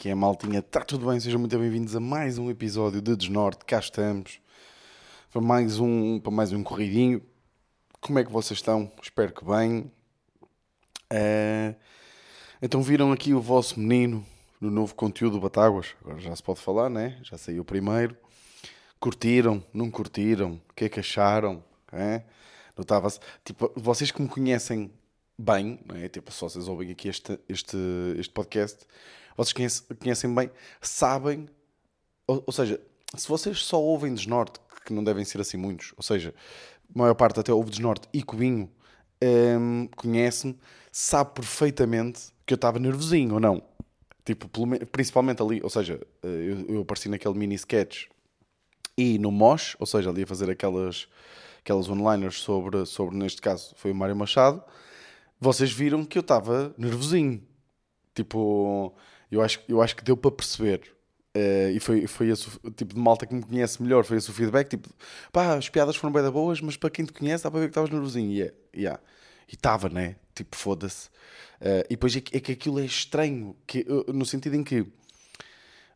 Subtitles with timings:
[0.00, 0.60] Que é, maltinha?
[0.60, 1.20] Está tudo bem?
[1.20, 3.66] Sejam muito bem-vindos a mais um episódio de Desnorte.
[3.66, 4.40] Cá estamos
[5.30, 7.20] para mais um, para mais um corridinho.
[8.00, 8.90] Como é que vocês estão?
[9.02, 9.92] Espero que bem.
[11.10, 11.74] Eh,
[12.62, 14.24] então viram aqui o vosso menino
[14.58, 15.88] no novo conteúdo do Batáguas.
[16.00, 17.18] Agora já se pode falar, né?
[17.22, 18.16] Já saiu o primeiro.
[18.98, 19.62] Curtiram?
[19.70, 20.62] Não curtiram?
[20.70, 21.62] O que é que acharam?
[21.92, 22.22] É?
[22.74, 23.20] Notava-se.
[23.44, 24.90] Tipo, vocês que me conhecem
[25.38, 26.08] bem, não é?
[26.08, 27.76] Tipo, se vocês ouvem aqui este, este,
[28.16, 28.86] este podcast,
[29.36, 31.48] vocês conhecem, conhecem bem, sabem,
[32.26, 32.80] ou, ou, seja,
[33.16, 36.34] se vocês só ouvem Desnorte, que não devem ser assim muitos, ou seja,
[36.94, 38.70] a maior parte até ouve Desnorte e Cubinho,
[39.22, 40.58] hum, conhece-me,
[40.92, 43.62] sabe perfeitamente que eu estava nervosinho ou não.
[44.24, 44.48] Tipo,
[44.92, 48.06] principalmente ali, ou seja, eu, eu apareci naquele mini sketch
[48.96, 51.08] e no Mosh, ou seja, ali a fazer aquelas,
[51.60, 54.62] aquelas onliners sobre, sobre, neste caso, foi o Mário Machado,
[55.40, 57.42] vocês viram que eu estava nervosinho.
[58.14, 58.94] Tipo,
[59.30, 60.82] eu acho, eu acho que deu para perceber.
[61.36, 64.04] Uh, e foi, foi esse o tipo de malta que me conhece melhor.
[64.04, 64.68] Foi esse o feedback.
[64.68, 64.88] Tipo,
[65.32, 67.66] pá, as piadas foram bem da boas, mas para quem te conhece dá para ver
[67.66, 68.32] que estavas nervosinho.
[68.32, 69.00] Yeah, yeah.
[69.48, 70.16] E estava, né?
[70.34, 71.08] Tipo, foda-se.
[71.60, 74.64] Uh, e depois é que, é que aquilo é estranho, que, uh, no sentido em
[74.64, 74.86] que,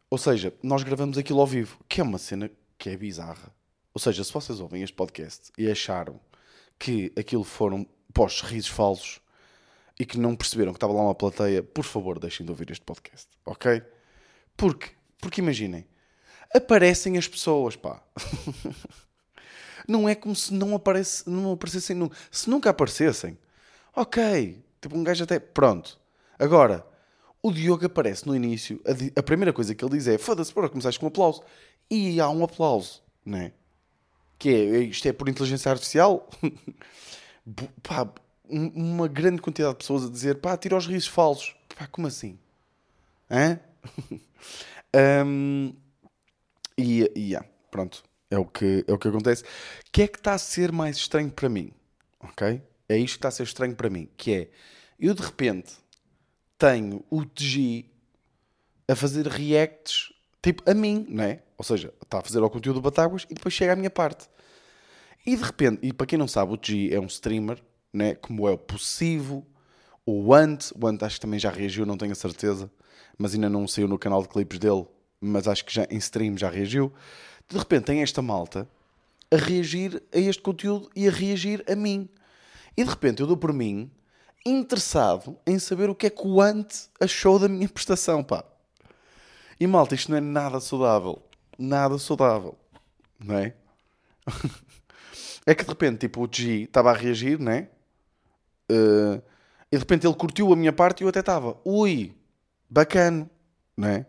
[0.08, 3.52] ou seja, nós gravamos aquilo ao vivo, que é uma cena que é bizarra.
[3.92, 6.20] Ou seja, se vocês ouvem este podcast e acharam
[6.78, 9.20] que aquilo foram pós risos falsos,
[9.98, 12.84] e que não perceberam que estava lá uma plateia, por favor, deixem de ouvir este
[12.84, 13.82] podcast, ok?
[14.56, 15.86] Porque, porque imaginem,
[16.54, 18.02] aparecem as pessoas, pá.
[19.86, 22.16] não é como se não, aparece, não aparecessem nunca.
[22.30, 23.38] Se nunca aparecessem,
[23.94, 24.64] ok.
[24.80, 25.38] Tipo, um gajo até.
[25.38, 25.98] Pronto.
[26.38, 26.86] Agora,
[27.42, 28.80] o Diogo aparece no início.
[28.86, 31.42] A, a primeira coisa que ele diz é: foda-se, para começaste com um aplauso.
[31.90, 33.52] E há um aplauso, né?
[34.38, 36.28] Que é: isto é por inteligência artificial?
[37.82, 38.08] pá,
[38.48, 41.54] uma grande quantidade de pessoas a dizer pá, tira os risos falsos.
[41.76, 42.38] Pá, como assim?
[43.30, 43.58] Hã?
[45.26, 45.72] um,
[46.76, 49.42] e, e yeah, pronto, é o, que, é o que acontece.
[49.42, 49.46] O
[49.92, 51.72] que é que está a ser mais estranho para mim?
[52.20, 52.62] Ok?
[52.88, 54.08] É isto que está a ser estranho para mim.
[54.16, 54.50] Que é,
[54.98, 55.74] eu de repente
[56.58, 57.86] tenho o TG
[58.88, 60.12] a fazer reacts
[60.42, 61.42] tipo a mim, não é?
[61.56, 64.28] Ou seja, está a fazer o conteúdo do Batáguas e depois chega à minha parte.
[65.24, 67.62] E de repente, e para quem não sabe, o TG é um streamer
[67.94, 68.14] né?
[68.14, 69.46] como é possível,
[70.04, 72.70] o Ant, o Ant acho que também já reagiu, não tenho a certeza,
[73.16, 74.84] mas ainda não saiu no canal de clipes dele,
[75.20, 76.92] mas acho que já em stream já reagiu.
[77.48, 78.68] De repente tem esta malta
[79.30, 82.08] a reagir a este conteúdo e a reagir a mim.
[82.76, 83.90] E de repente eu dou por mim
[84.44, 88.44] interessado em saber o que é que o Ant achou da minha prestação, pá.
[89.58, 91.22] E malta, isto não é nada saudável.
[91.58, 92.58] Nada saudável.
[93.18, 93.54] Não é?
[95.46, 97.68] é que de repente, tipo, o G estava a reagir, né?
[98.70, 99.22] Uh,
[99.70, 102.14] e de repente ele curtiu a minha parte e eu até estava, ui,
[102.68, 103.28] bacana,
[103.76, 104.06] não é?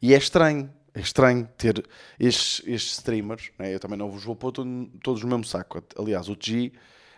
[0.00, 1.86] E é estranho, é estranho ter
[2.18, 3.74] estes, estes streamers, é?
[3.74, 5.82] eu também não vos vou pôr todo, todos no mesmo saco.
[5.98, 6.72] Aliás, o G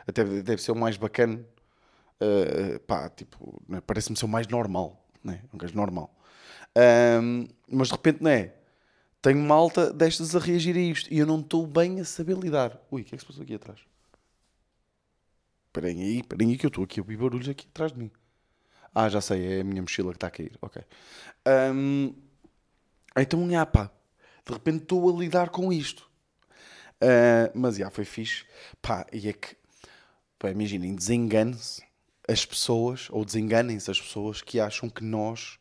[0.07, 1.45] até deve ser o mais bacana,
[2.23, 3.81] uh, pá, tipo, é?
[3.81, 5.43] parece-me ser o mais normal, né?
[5.53, 6.15] um gajo normal.
[7.23, 8.55] Um, mas de repente, não é?
[9.21, 12.81] Tenho malta destas a reagir a isto e eu não estou bem a saber lidar.
[12.91, 13.81] Ui, o que é que se passou aqui atrás?
[15.79, 18.11] Esperem aí, aí que eu estou aqui a ouvir barulhos aqui atrás de mim.
[18.93, 20.59] Ah, já sei, é a minha mochila que está a cair.
[20.61, 20.83] Ok.
[21.73, 22.13] Um,
[23.17, 23.89] então, já pá,
[24.45, 26.11] de repente estou a lidar com isto.
[27.01, 28.45] Uh, mas já foi fixe.
[28.83, 29.57] Pá, e é que,
[30.37, 31.81] pá, imaginem, desengane-se
[32.27, 35.61] as pessoas, ou desenganem-se as pessoas que acham que nós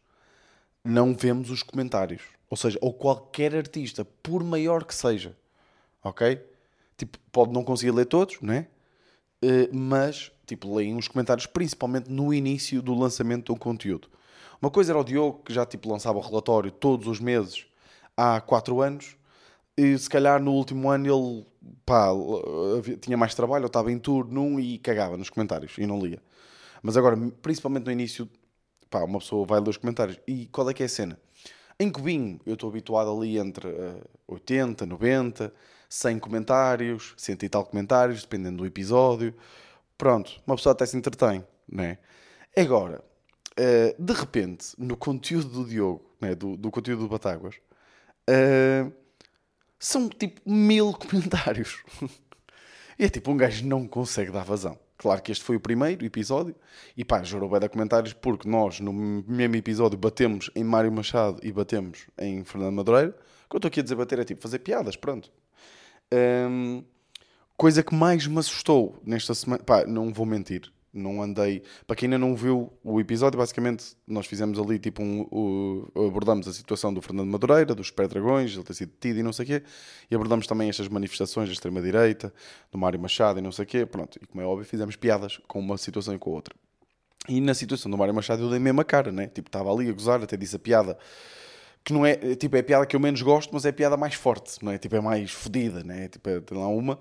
[0.84, 2.24] não vemos os comentários.
[2.50, 5.38] Ou seja, ou qualquer artista, por maior que seja.
[6.04, 6.44] Ok?
[6.98, 8.68] Tipo, pode não conseguir ler todos, não é?
[9.72, 14.10] Mas, tipo, leem os comentários, principalmente no início do lançamento do conteúdo.
[14.62, 17.66] Uma coisa era o Diogo, que já tipo, lançava o relatório todos os meses
[18.16, 19.16] há 4 anos,
[19.78, 21.46] e se calhar no último ano ele
[21.86, 22.10] pá,
[23.00, 26.20] tinha mais trabalho, eu estava em tour num e cagava nos comentários e não lia.
[26.82, 28.28] Mas agora, principalmente no início,
[28.90, 30.20] pá, uma pessoa vai ler os comentários.
[30.28, 31.20] E qual é que é a cena?
[31.80, 35.54] Em Cubinho, eu estou habituado ali entre uh, 80, 90,
[35.90, 39.34] 100 comentários, 100 e tal comentários, dependendo do episódio.
[39.98, 41.98] Pronto, uma pessoa até se entretém, né?
[42.56, 43.04] Agora,
[43.60, 47.56] uh, de repente, no conteúdo do Diogo, né, do, do conteúdo do Batáguas,
[48.30, 48.92] uh,
[49.80, 51.84] são tipo mil comentários.
[52.98, 54.78] e é tipo, um gajo não consegue dar vazão.
[54.98, 56.56] Claro que este foi o primeiro episódio
[56.96, 61.40] e pá, jurou bem de comentários porque nós no mesmo episódio batemos em Mário Machado
[61.44, 63.10] e batemos em Fernando Madureira.
[63.10, 65.32] O que eu estou aqui a dizer bater é tipo fazer piadas, pronto.
[66.14, 66.84] Um,
[67.58, 71.64] coisa que mais me assustou nesta semana, pá, não vou mentir, Não andei.
[71.86, 75.86] Para quem ainda não viu o episódio, basicamente nós fizemos ali tipo um.
[76.08, 79.44] abordamos a situação do Fernando Madureira, dos Pé-Dragões, ele ter sido detido e não sei
[79.44, 79.64] o quê.
[80.10, 82.34] E abordamos também estas manifestações da extrema-direita,
[82.72, 83.86] do Mário Machado e não sei o quê.
[83.86, 86.56] Pronto, e como é óbvio, fizemos piadas com uma situação e com a outra.
[87.28, 89.28] E na situação do Mário Machado eu dei mesmo a cara, né?
[89.28, 90.98] Tipo, estava ali a gozar, até disse a piada
[91.88, 93.96] que não é, tipo, é a piada que eu menos gosto, mas é a piada
[93.96, 94.78] mais forte, não é?
[94.78, 96.10] Tipo, é mais fodida, né?
[96.10, 97.00] Tipo, é, tem lá uma.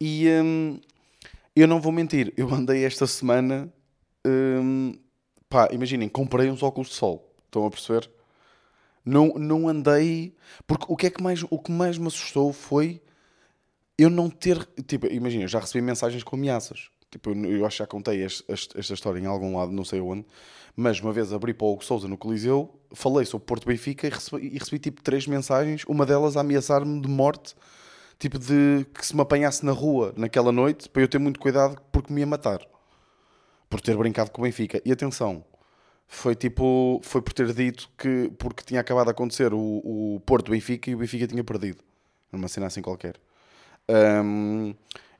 [0.00, 0.80] E hum,
[1.54, 3.72] eu não vou mentir, eu andei esta semana,
[4.26, 4.98] hum,
[5.48, 8.10] pá, imaginem, comprei uns óculos de sol, estão a perceber?
[9.04, 10.34] Não, não andei,
[10.66, 13.00] porque o que é que mais, o que mais me assustou foi
[13.96, 16.90] eu não ter, tipo, imagina, eu já recebi mensagens com ameaças.
[17.12, 20.26] Tipo, eu, eu acho que já contei esta história em algum lado, não sei onde,
[20.76, 24.10] mas uma vez abri para o Hugo Souza no Coliseu, falei sobre Porto Benfica e
[24.10, 27.56] recebi, e recebi tipo três mensagens, uma delas a ameaçar-me de morte,
[28.18, 31.80] tipo de que se me apanhasse na rua naquela noite, para eu ter muito cuidado
[31.90, 32.60] porque me ia matar.
[33.70, 34.80] Por ter brincado com o Benfica.
[34.84, 35.44] E atenção,
[36.06, 40.50] foi tipo, foi por ter dito que, porque tinha acabado de acontecer o, o Porto
[40.50, 41.82] Benfica e o Benfica tinha perdido.
[42.30, 43.16] Numa cena assim qualquer.
[43.88, 44.74] Um,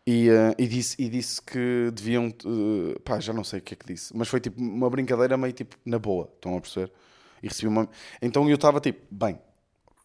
[0.06, 2.28] e, uh, e disse, e disse que deviam.
[2.28, 5.36] uh, pá, já não sei o que é que disse, mas foi tipo uma brincadeira
[5.36, 6.92] meio tipo na boa, estão a perceber?
[7.42, 7.88] E recebi uma.
[8.22, 9.34] Então eu estava tipo, bem,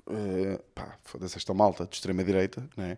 [0.08, 2.98] uh, pá, foda-se esta malta de extrema-direita, né?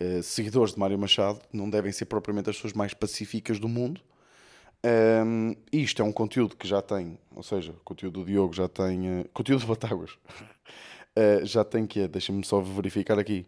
[0.00, 4.00] Uh, seguidores de Mário Machado não devem ser propriamente as pessoas mais pacíficas do mundo.
[5.26, 8.68] Um, isto é um conteúdo que já tem, ou seja, o conteúdo do Diogo já
[8.68, 9.22] tem.
[9.22, 10.16] uh, conteúdo de Batáguas
[11.42, 13.44] já tem que é, deixa-me só verificar aqui.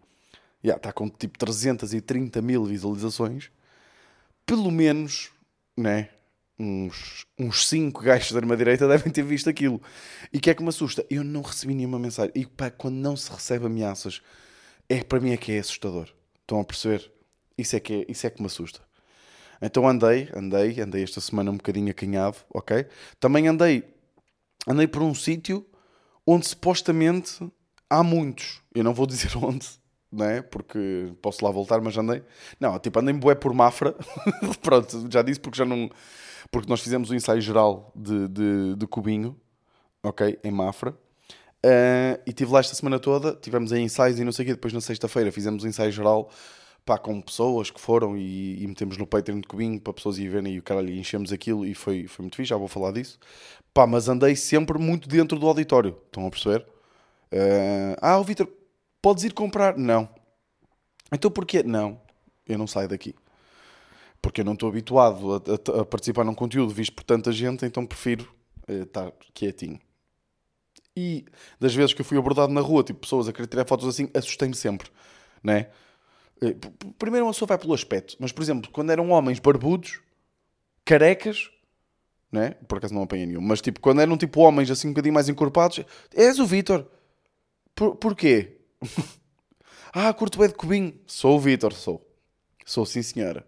[0.62, 3.50] Já está com tipo 330 mil visualizações.
[4.44, 5.30] Pelo menos,
[5.76, 6.10] né?
[6.58, 9.80] Uns, uns 5 gajos da arma-direita devem ter visto aquilo.
[10.32, 11.06] E o que é que me assusta?
[11.08, 12.32] Eu não recebi nenhuma mensagem.
[12.34, 14.20] E pá, quando não se recebe ameaças,
[14.88, 16.12] é, para mim é que é assustador.
[16.42, 17.10] Estão a perceber?
[17.56, 18.80] Isso é que, é, isso é que me assusta.
[19.62, 22.86] Então andei, andei, andei esta semana um bocadinho acanhado, ok?
[23.18, 23.84] Também andei,
[24.66, 25.66] andei por um sítio
[26.26, 27.38] onde supostamente
[27.88, 28.62] há muitos.
[28.74, 29.68] Eu não vou dizer onde,
[30.12, 30.42] não é?
[30.42, 32.22] Porque posso lá voltar, mas andei.
[32.58, 33.94] Não, tipo, andei bué por Mafra.
[34.62, 35.90] Pronto, já disse porque já não.
[36.50, 39.36] Porque nós fizemos o ensaio geral de, de, de Cubinho,
[40.02, 40.38] ok?
[40.42, 40.90] Em Mafra.
[41.64, 44.54] Uh, e estive lá esta semana toda, tivemos aí ensaios e não sei o quê.
[44.54, 46.30] Depois na sexta-feira fizemos o ensaio geral
[46.84, 50.30] pá, com pessoas que foram e, e metemos no Patreon de Cubinho para pessoas irem
[50.30, 53.18] verem e o caralho, enchemos aquilo e foi, foi muito fixe, já vou falar disso.
[53.72, 56.66] Pá, mas andei sempre muito dentro do auditório, estão a perceber?
[57.32, 58.48] Uh, ah, o Vitor,
[59.02, 59.76] podes ir comprar?
[59.76, 60.08] Não.
[61.12, 61.62] Então porquê?
[61.62, 62.00] Não,
[62.47, 63.14] eu não saio daqui.
[64.23, 65.37] Porque eu não estou habituado a,
[65.79, 68.29] a- a participar num conteúdo visto por tanta gente, então prefiro
[68.69, 69.79] eh, estar quietinho.
[70.97, 71.25] E
[71.58, 74.11] das vezes que eu fui abordado na rua, tipo pessoas a querer tirar fotos assim,
[74.14, 74.91] assustei-me sempre,
[75.43, 75.69] né?
[76.43, 76.56] Eh,
[76.99, 80.00] Primeiro uma pessoa vai pelo aspecto, mas por exemplo, quando eram homens barbudos,
[80.85, 81.50] carecas,
[82.32, 82.53] né?
[82.69, 85.29] Por acaso não apanhei nenhum, mas tipo, quando eram tipo homens assim um bocadinho mais
[85.29, 85.81] encorpados,
[86.14, 86.87] és o Vitor.
[87.75, 88.59] Por, porquê?
[89.93, 90.99] ah, curto bem de cubinho.
[91.06, 92.06] Sou o Vitor, sou.
[92.65, 93.47] Sou sim, senhora.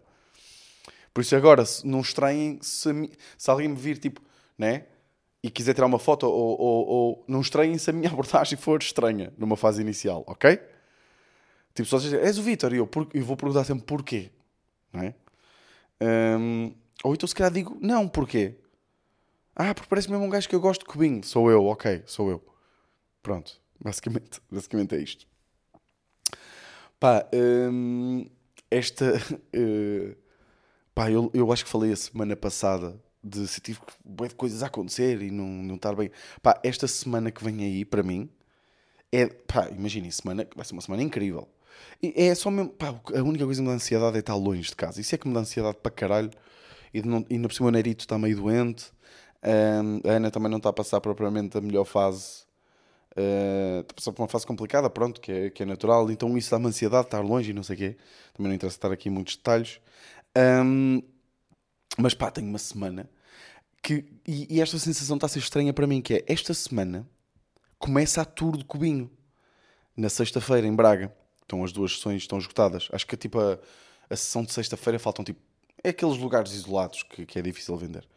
[1.13, 2.89] Por isso agora, não estranhem se,
[3.37, 4.21] se alguém me vir, tipo,
[4.57, 4.87] né?
[5.43, 8.81] E quiser tirar uma foto, ou, ou, ou não estranhem se a minha abordagem for
[8.81, 10.59] estranha numa fase inicial, ok?
[11.75, 14.31] Tipo, só dizer, és o Vitor, e eu, por- eu vou perguntar sempre porquê,
[14.93, 15.15] não é?
[16.03, 16.75] Hum,
[17.05, 18.57] ou então se calhar digo, não, porquê?
[19.57, 21.25] Ah, porque parece mesmo um gajo que eu gosto de cubinho.
[21.25, 22.43] Sou eu, ok, sou eu.
[23.23, 25.27] Pronto, basicamente, basicamente é isto.
[26.99, 28.25] Pá, hum,
[28.71, 29.15] esta.
[29.53, 30.17] eh,
[30.95, 34.63] pá, eu, eu acho que falei a semana passada de se tive bué de coisas
[34.63, 36.11] a acontecer e não, não estar bem.
[36.43, 38.31] Pá, esta semana que vem aí, para mim,
[39.13, 39.27] é.
[39.27, 41.49] Pá, imaginem, semana, vai ser uma semana incrível.
[42.03, 42.71] E é só mesmo.
[42.71, 45.01] Pá, a única coisa que me dá ansiedade é estar longe de casa.
[45.01, 46.31] Isso é que me dá ansiedade para caralho.
[46.95, 48.93] E, não, e ainda por cima o Neirito está meio doente.
[49.45, 52.45] Hum, a Ana também não está a passar propriamente a melhor fase.
[53.17, 56.11] Uh, está a passar por uma fase complicada, pronto, que é, que é natural.
[56.11, 57.97] Então isso dá-me ansiedade, estar longe e não sei o quê.
[58.35, 59.81] Também não interessa estar aqui em muitos detalhes.
[60.65, 61.03] Hum,
[61.99, 63.09] mas pá, tenho uma semana
[63.83, 64.05] que.
[64.27, 67.07] E, e esta sensação está a ser estranha para mim, que é esta semana
[67.79, 69.11] começa a tour de Cubinho.
[69.95, 71.15] Na sexta-feira, em Braga.
[71.45, 72.89] Então as duas sessões estão esgotadas.
[72.93, 73.59] Acho que tipo a,
[74.09, 75.41] a sessão de sexta-feira faltam tipo.
[75.85, 78.09] É aqueles lugares isolados que, que é difícil vender.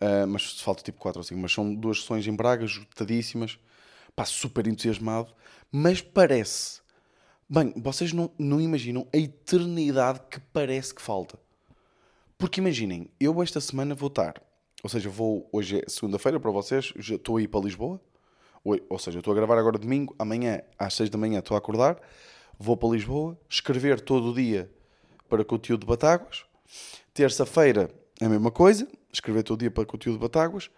[0.00, 1.40] Uh, mas falta tipo 4 ou 5.
[1.40, 3.58] Mas são duas sessões em Braga, esgotadíssimas.
[4.14, 5.34] Pá, super entusiasmado.
[5.70, 6.80] Mas parece.
[7.48, 11.38] Bem, vocês não, não imaginam a eternidade que parece que falta.
[12.38, 14.42] Porque imaginem, eu esta semana vou estar.
[14.82, 15.48] Ou seja, vou.
[15.52, 16.92] Hoje é segunda-feira para vocês.
[16.96, 18.00] Já estou a ir para Lisboa.
[18.64, 20.14] Ou, seja, estou a gravar agora domingo.
[20.18, 22.00] Amanhã, às 6 da manhã, estou a acordar.
[22.58, 23.38] Vou para Lisboa.
[23.48, 24.70] Escrever todo o dia
[25.28, 26.44] para conteúdo de Batáguas.
[27.12, 27.90] Terça-feira
[28.24, 30.70] a mesma coisa, escrever todo dia para conteúdo de Batáguas.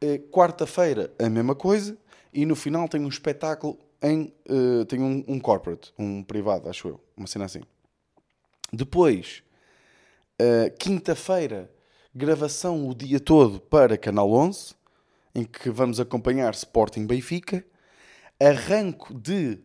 [0.00, 1.96] Eh, Quarta-feira, a mesma coisa.
[2.34, 4.32] E no final tenho um espetáculo em.
[4.48, 7.00] eh, tenho um, um corporate, um privado, acho eu.
[7.16, 7.60] Uma cena assim.
[8.72, 9.42] Depois,
[10.38, 11.70] eh, quinta-feira,
[12.14, 14.74] gravação o dia todo para Canal 11,
[15.34, 17.64] em que vamos acompanhar Sporting Benfica.
[18.40, 19.60] Arranco de,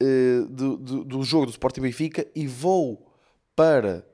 [0.00, 3.06] eh, do, do- do jogo do Sporting Benfica e vou
[3.54, 4.06] para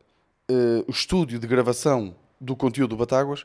[0.87, 3.45] o estúdio de gravação do conteúdo do Batáguas.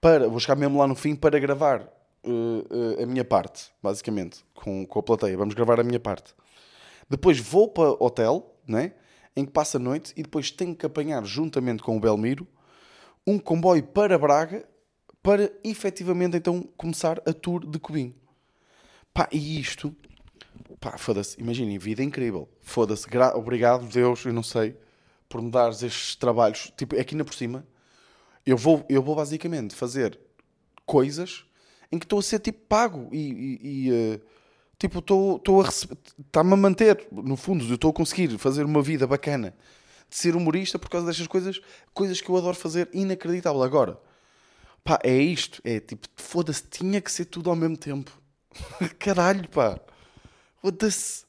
[0.00, 1.88] Para, vou chegar mesmo lá no fim para gravar
[2.24, 5.36] eh, eh, a minha parte, basicamente, com, com a plateia.
[5.36, 6.34] Vamos gravar a minha parte.
[7.08, 8.92] Depois vou para o hotel, né?
[9.36, 12.46] em que passa a noite, e depois tenho que apanhar, juntamente com o Belmiro,
[13.26, 14.68] um comboio para Braga
[15.22, 18.14] para efetivamente então começar a tour de Cubinho.
[19.12, 19.94] Pá, e isto,
[20.80, 22.48] pá, foda-se, imaginem, vida incrível.
[22.60, 24.76] Foda-se, obrigado Deus, eu não sei,
[25.28, 26.72] por me dares estes trabalhos.
[26.76, 27.66] Tipo, aqui na por cima,
[28.46, 30.18] eu vou, eu vou basicamente fazer
[30.86, 31.44] coisas
[31.92, 34.20] em que estou a ser tipo pago e, e- e, eh,
[34.78, 39.06] tipo estou a está-me a manter, no fundo, eu estou a conseguir fazer uma vida
[39.06, 39.54] bacana
[40.08, 41.60] de ser humorista por causa destas coisas,
[41.94, 43.62] coisas que eu adoro fazer, inacreditável.
[43.62, 43.98] Agora,
[44.82, 48.10] pá, é isto, é tipo, foda-se, tinha que ser tudo ao mesmo tempo.
[48.98, 49.78] Caralho, pá,
[50.60, 51.24] foda-se.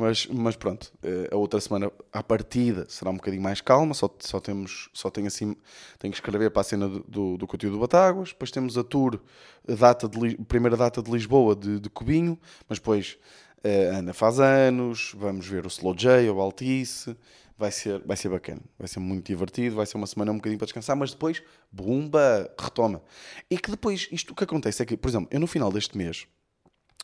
[0.00, 4.08] Mas, mas pronto, eh, a outra semana à partida será um bocadinho mais calma, só,
[4.18, 5.54] só temos, só tenho assim,
[5.98, 8.82] tenho que escrever para a cena do, do, do conteúdo do Batáguas, depois temos a
[8.82, 9.20] tour,
[9.68, 13.18] a data de, primeira data de Lisboa de, de Cubinho, mas depois
[13.62, 17.14] eh, a Ana faz anos, vamos ver o Slow J, o Altice,
[17.58, 20.58] vai ser, vai ser bacana, vai ser muito divertido, vai ser uma semana um bocadinho
[20.58, 23.02] para descansar, mas depois, bumba, retoma.
[23.50, 25.94] E que depois, isto o que acontece é que, por exemplo, eu no final deste
[25.94, 26.26] mês,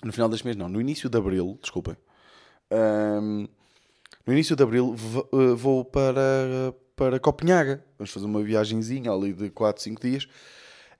[0.02, 1.94] no final deste mês não, no início de Abril, desculpem,
[2.70, 3.46] Ahm,
[4.26, 7.84] no início de Abril eh, vou para, para Copenhaga.
[7.98, 10.28] Vamos fazer uma viagenzinha ali de 4, 5 dias.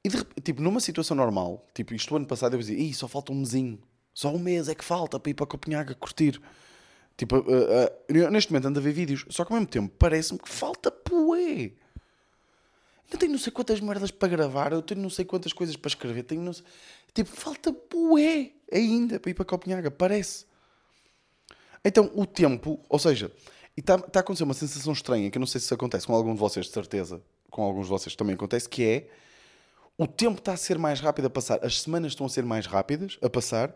[0.05, 3.33] E de tipo, numa situação normal, tipo, isto ano passado eu dizia, Ih, só falta
[3.33, 3.79] um mesinho.
[4.15, 6.41] Só um mês é que falta para ir para Copenhaga curtir.
[7.17, 10.39] Tipo, eh, eu neste momento ando a ver vídeos, só que ao mesmo tempo parece-me
[10.39, 11.73] que falta poé.
[13.07, 15.89] Ainda tenho não sei quantas merdas para gravar, eu tenho não sei quantas coisas para
[15.89, 16.65] escrever, tenho não sei...
[17.15, 20.45] Tipo, falta bué ainda para ir para Copenhaga, parece.
[21.87, 23.31] Então, o tempo, ou seja,
[23.77, 26.35] está a acontecer uma sensação estranha, que eu não sei se isso acontece com algum
[26.35, 29.09] de vocês, de certeza, com alguns de vocês também acontece, que é
[29.97, 32.67] o tempo está a ser mais rápido a passar, as semanas estão a ser mais
[32.67, 33.73] rápidas a passar,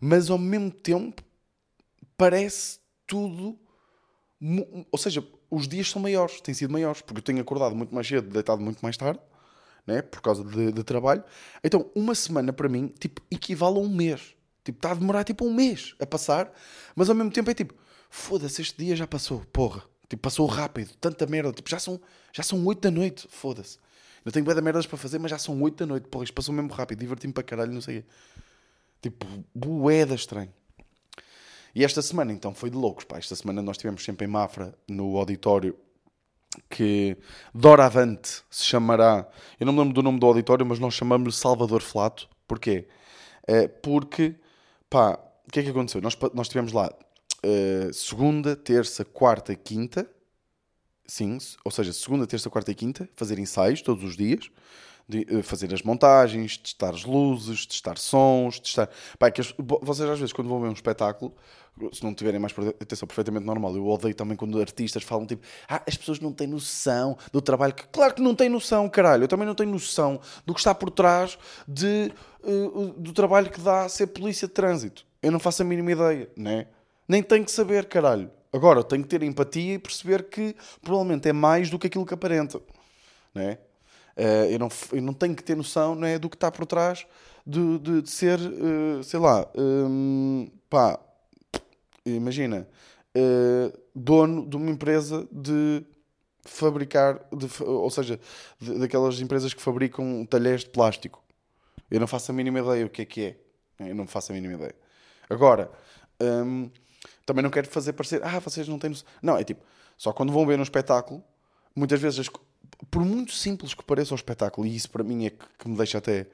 [0.00, 1.20] mas ao mesmo tempo
[2.16, 3.58] parece tudo.
[4.92, 8.06] Ou seja, os dias são maiores, têm sido maiores, porque eu tenho acordado muito mais
[8.06, 9.20] cedo, deitado muito mais tarde,
[9.84, 10.00] né?
[10.00, 11.24] por causa de, de trabalho.
[11.64, 14.37] Então, uma semana para mim, tipo, equivale a um mês.
[14.68, 16.52] Tipo, está a demorar tipo um mês a passar,
[16.94, 17.72] mas ao mesmo tempo é tipo,
[18.10, 19.82] foda-se, este dia já passou, porra.
[20.10, 21.50] Tipo, passou rápido, tanta merda.
[21.54, 21.98] Tipo, já são,
[22.34, 23.78] já são 8 da noite, foda-se.
[24.22, 26.54] Eu tenho bué merdas para fazer, mas já são 8 da noite, porra, isto passou
[26.54, 28.08] mesmo rápido, diverti-me para caralho, não sei quê.
[29.00, 30.52] Tipo, bué da estranho.
[31.74, 33.16] E esta semana, então, foi de loucos, pá.
[33.16, 35.78] Esta semana nós estivemos sempre em Mafra, no auditório,
[36.68, 37.16] que
[37.54, 39.26] doravante se chamará...
[39.58, 42.28] Eu não me lembro do nome do auditório, mas nós chamamos-lhe Salvador Flato.
[42.46, 42.86] Porquê?
[43.46, 44.36] Eh, porque,
[44.88, 46.00] pá, o que é que aconteceu?
[46.00, 46.90] Nós, nós estivemos lá
[47.42, 50.08] eh, segunda, terça, quarta quinta.
[51.06, 54.50] Sim, ou seja, segunda, terça, quarta e quinta, fazer ensaios todos os dias,
[55.08, 58.88] de, eh, fazer as montagens, testar as luzes, testar sons, testar.
[59.18, 61.34] Pá, é que as- vo- vocês às vezes, quando vão ver um espetáculo,
[61.92, 63.74] se não tiverem mais atenção, perfeitamente normal.
[63.76, 67.72] Eu odeio também quando artistas falam tipo, ah, as pessoas não têm noção do trabalho
[67.72, 67.86] que.
[67.86, 69.22] Claro que não têm noção, caralho.
[69.24, 71.38] Eu também não tenho noção do que está por trás
[71.68, 72.12] de,
[72.44, 75.06] eh, do trabalho que dá a ser polícia de trânsito.
[75.22, 76.66] Eu não faço a mínima ideia, né?
[77.06, 78.28] Nem tenho que saber, caralho.
[78.52, 82.14] Agora, tenho que ter empatia e perceber que provavelmente é mais do que aquilo que
[82.14, 82.60] aparenta.
[83.34, 83.58] Né?
[84.18, 87.06] Eh, eu, não, eu não tenho que ter noção né, do que está por trás
[87.46, 90.98] de, de- de ser, eh, sei lá, hum, pá,
[92.04, 92.68] imagina,
[93.14, 95.84] eh, dono de uma empresa de
[96.44, 98.18] fabricar, de ou seja,
[98.78, 101.22] daquelas empresas que fabricam talheres de plástico.
[101.90, 103.24] Eu não faço a mínima ideia o que é que
[103.80, 103.88] é.
[103.88, 104.74] Eu não faço a mínima ideia.
[105.30, 105.70] Agora,
[106.20, 106.70] hum,
[107.24, 109.06] também não quero fazer parecer, ah, vocês não têm noção.
[109.22, 109.62] Não, é tipo,
[109.96, 111.22] só quando vão ver um espetáculo,
[111.74, 112.28] muitas vezes,
[112.90, 115.76] por muito simples que pareça o espetáculo, e isso para mim é que, que me
[115.76, 116.26] deixa até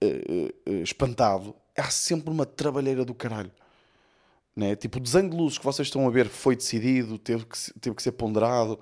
[0.00, 3.52] eh, eh, espantado, há sempre uma trabalheira do caralho.
[4.54, 4.74] Né?
[4.74, 7.94] Tipo, o desenho de luzes que vocês estão a ver foi decidido, teve que, teve
[7.94, 8.78] que ser ponderado.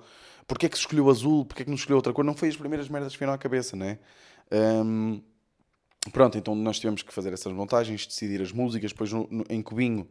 [0.47, 1.45] Porque é que se escolheu azul?
[1.45, 2.23] Porque é que não escolheu outra cor?
[2.23, 3.99] Não foi as primeiras merdas que vieram à cabeça, né?
[4.51, 5.21] Hum,
[6.13, 8.91] Pronto, então nós tivemos que fazer essas montagens, decidir as músicas.
[8.91, 10.07] Depois no- no- em Cubinho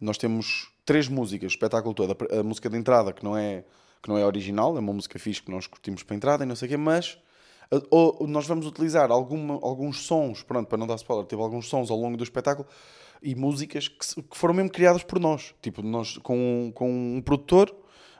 [0.00, 2.16] nós temos três músicas, o espetáculo todo.
[2.30, 3.64] A A, música de entrada, que não, é,
[4.06, 6.46] que não é original, é uma música fixe que nós curtimos para a entrada e
[6.46, 7.18] não sei o quê, mas
[7.90, 11.90] Ou nós vamos utilizar alguma, alguns sons, pronto, para não dar spoiler, teve alguns sons
[11.90, 12.68] ao longo do espetáculo
[13.20, 15.52] e músicas que, que foram mesmo criadas por nós.
[15.60, 17.74] Tipo, nós com, com um produtor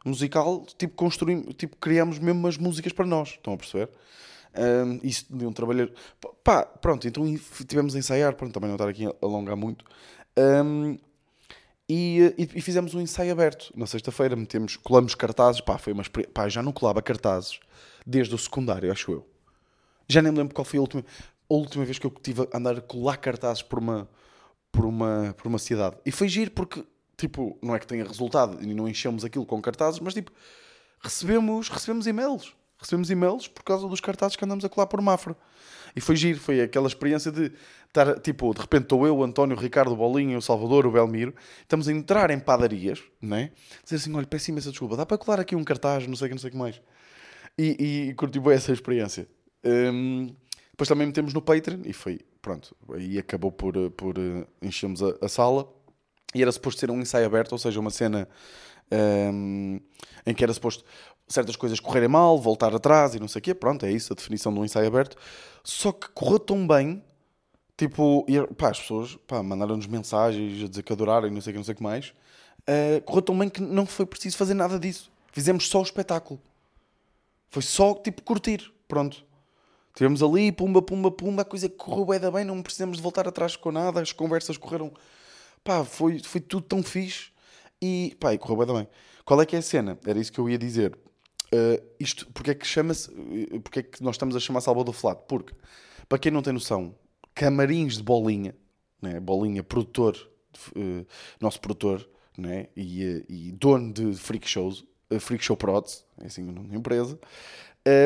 [0.04, 3.28] musical, tipo, construímos, tipo, criamos mesmo as músicas para nós.
[3.28, 3.88] Estão a perceber?
[4.58, 5.94] Um, isso de um trabalhador.
[6.42, 7.24] Pá, pronto, então
[7.68, 9.84] tivemos a ensaiar, pronto, também não estar aqui a alongar muito.
[10.36, 10.98] Um,
[11.88, 16.02] e, e, e, fizemos um ensaio aberto na sexta-feira, metemos, colamos cartazes, pá, foi uma
[16.34, 17.60] pá, já não colava cartazes
[18.04, 19.26] desde o secundário, acho eu.
[20.08, 21.04] Já nem me lembro qual foi a última,
[21.48, 24.08] a última vez que eu tive a andar a colar cartazes por uma,
[24.72, 25.96] por uma, por uma cidade.
[26.04, 26.84] E foi giro porque,
[27.16, 30.32] tipo, não é que tenha resultado e não enchemos aquilo com cartazes, mas tipo,
[31.00, 32.52] recebemos, recebemos e-mails.
[32.78, 35.36] Recebemos e-mails por causa dos cartazes que andamos a colar por Mafra.
[35.94, 37.50] E foi giro, foi aquela experiência de
[37.98, 40.90] estar, tipo, de repente estou eu, o António, o Ricardo, o Bolinho, o Salvador, o
[40.90, 43.50] Belmiro, estamos a entrar em padarias, né?
[43.82, 46.28] Dizer assim, olha, peço imensa desculpa, dá para colar aqui um cartaz, não sei o
[46.28, 46.80] que, não sei o que mais.
[47.58, 49.26] E, e curti bem essa experiência.
[49.64, 50.28] Um,
[50.70, 55.14] depois também metemos no Patreon e foi, pronto, aí acabou por, por uh, enchermos a,
[55.22, 55.66] a, sala
[56.34, 58.28] e era suposto ser um ensaio aberto, ou seja, uma cena
[59.32, 59.80] um,
[60.26, 60.84] em que era suposto
[61.26, 64.16] certas coisas correrem mal, voltar atrás e não sei o quê, pronto, é isso a
[64.16, 65.16] definição de um ensaio aberto.
[65.64, 67.02] Só que correu tão bem,
[67.76, 71.54] tipo, e, pá, as pessoas mandaram-nos mensagens a dizer que adoraram e não sei o
[71.54, 72.12] que, não sei o que mais.
[72.62, 75.10] Uh, correu tão bem que não foi preciso fazer nada disso.
[75.32, 76.40] Fizemos só o espetáculo.
[77.50, 79.24] Foi só, tipo, curtir, pronto.
[79.94, 83.56] Tivemos ali, pumba, pumba, pumba, a coisa correu bem, bem, não precisamos de voltar atrás
[83.56, 84.92] com nada, as conversas correram,
[85.64, 87.30] pá, foi, foi tudo tão fixe
[87.80, 88.88] e, pá, e correu bem, bem.
[89.24, 89.98] Qual é que é a cena?
[90.06, 90.96] Era isso que eu ia dizer.
[91.46, 94.92] Uh, isto, porque é que chama-se, eh, porque é que nós estamos a chamar Salvador
[94.92, 95.24] Flato?
[95.26, 95.54] Porque,
[96.08, 96.94] para quem não tem noção,
[97.36, 98.56] camarins de bolinha,
[99.00, 99.20] né?
[99.20, 100.16] bolinha, produtor,
[100.74, 101.06] uh,
[101.38, 102.66] nosso produtor, né?
[102.74, 104.84] e, uh, e dono de freak shows,
[105.20, 107.16] freak show prods, é assim o nome da empresa,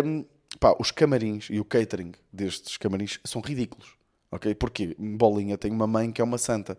[0.04, 0.26] um,
[0.58, 3.94] pá, os camarins e o catering destes camarins são ridículos.
[4.32, 4.54] Ok?
[4.54, 6.78] Porque Bolinha tem uma mãe que é uma santa.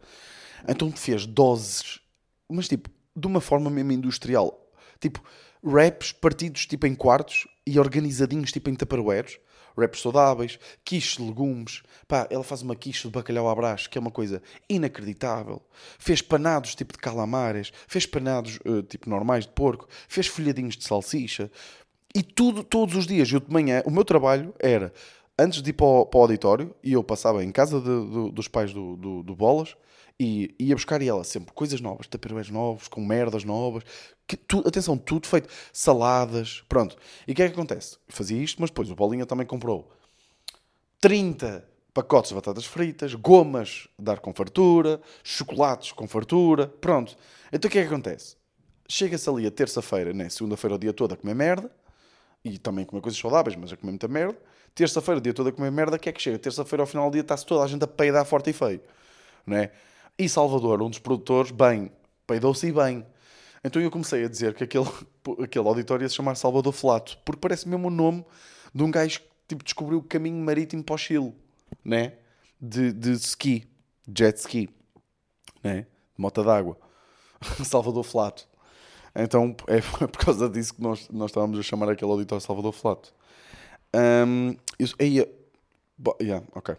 [0.68, 2.00] Então fez doses,
[2.48, 4.72] mas tipo, de uma forma mesmo industrial.
[5.00, 5.22] Tipo,
[5.66, 9.40] raps partidos tipo em quartos e organizadinhos tipo em tupperwares.
[9.78, 11.84] Raps saudáveis, quiches de legumes.
[12.08, 15.62] Pá, ela faz uma quiche de bacalhau à brás, que é uma coisa inacreditável.
[16.00, 20.84] Fez panados tipo de calamares, fez panados uh, tipo normais de porco, fez folhadinhos de
[20.84, 21.50] salsicha,
[22.14, 24.94] e tudo, todos os dias, eu de manhã, o meu trabalho era,
[25.40, 28.32] antes de ir para o, para o auditório, e eu passava em casa de, de,
[28.32, 29.78] dos pais do, do, do, Bolas,
[30.20, 33.84] e ia buscar e ela sempre coisas novas, taperoeiros novos, com merdas novas,
[34.36, 36.98] que, tu, atenção, tudo feito, saladas, pronto.
[37.28, 37.98] E o que é que acontece?
[38.08, 39.92] Eu fazia isto, mas depois o Bolinha também comprou
[41.00, 47.18] 30 pacotes de batatas fritas, gomas dar com fartura, chocolates com fartura, pronto.
[47.52, 48.38] Então o que é que acontece?
[48.88, 51.72] Chega-se ali a terça-feira, né, segunda-feira o dia todo a comer merda,
[52.44, 54.38] e também comer coisas saudáveis, mas a comer muita merda.
[54.74, 56.40] Terça-feira, o dia todo a comer merda, que é que chega?
[56.40, 58.82] Terça-feira, ao final do dia, está-se toda a gente a peidar forte e feio.
[59.46, 59.72] Não é?
[60.18, 61.92] E Salvador, um dos produtores, bem,
[62.26, 63.06] peidou-se e bem.
[63.64, 64.86] Então eu comecei a dizer que aquele,
[65.44, 68.26] aquele auditório ia se chamar Salvador Flato, porque parece mesmo o nome
[68.74, 71.36] de um gajo que tipo, descobriu o caminho marítimo para o Chile,
[71.84, 72.14] né?
[72.60, 73.68] De, de ski,
[74.08, 74.70] jet ski,
[75.64, 75.82] né?
[75.82, 76.78] De mota d'água.
[77.64, 78.48] Salvador Flato.
[79.16, 83.14] Então é por causa disso que nós, nós estávamos a chamar aquele auditório Salvador Flato.
[83.94, 85.26] Um, isso, aí,
[86.22, 86.76] yeah, ok.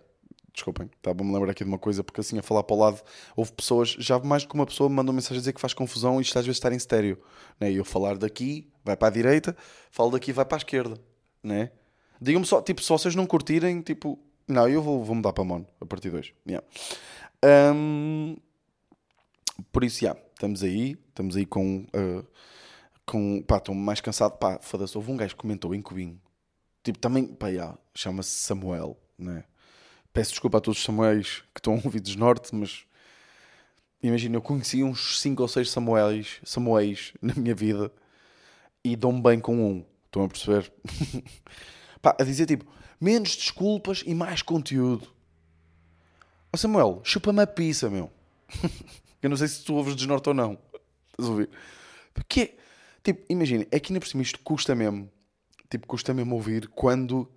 [0.52, 3.00] Desculpem, estava-me a lembrar aqui de uma coisa, porque assim a falar para o lado,
[3.34, 6.18] houve pessoas, já mais que uma pessoa me mandou mensagem a dizer que faz confusão
[6.18, 7.18] e isto às vezes estar em estéreo.
[7.58, 7.72] Né?
[7.72, 9.56] Eu falar daqui, vai para a direita,
[9.90, 10.96] falo daqui, vai para a esquerda.
[11.42, 11.70] Né?
[12.20, 15.66] Digam-me só, tipo, se vocês não curtirem, tipo, não, eu vou, vou mudar para mono
[15.80, 16.34] a partir de hoje.
[16.46, 16.66] Yeah.
[17.74, 18.36] Um,
[19.72, 21.86] por isso, já, yeah, estamos aí, estamos aí com.
[21.94, 22.26] Uh,
[23.04, 24.38] com pá, estou mais cansado.
[24.38, 26.20] Pá, foda-se, houve um gajo que comentou em Cubinho.
[26.82, 29.44] Tipo, também, pá, yeah, chama-se Samuel, né?
[30.12, 32.84] Peço desculpa a todos os Samuéis que estão a ouvir desnorte, mas
[34.02, 37.90] imagina, eu conheci uns 5 ou 6 Samuéis, Samuéis na minha vida
[38.84, 39.84] e dou-me bem com um.
[40.06, 40.70] Estão a perceber?
[42.02, 42.66] pá, a dizer tipo,
[43.00, 45.06] menos desculpas e mais conteúdo.
[45.06, 48.10] Ó oh, Samuel, chupa-me a pizza, meu.
[49.22, 50.58] Eu não sei se tu ouves desnorte ou não.
[51.12, 51.48] Estás a ouvir?
[52.12, 52.56] Porque,
[53.02, 55.10] tipo, imagina, aqui na por cima isto custa mesmo.
[55.70, 57.30] Tipo, custa mesmo ouvir quando.